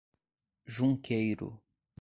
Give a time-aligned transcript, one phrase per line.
[0.65, 1.61] Junqueiro